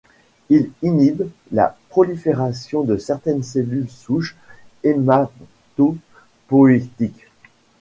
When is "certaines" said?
2.97-3.43